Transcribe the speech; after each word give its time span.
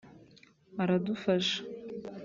aradufasha 0.81 1.55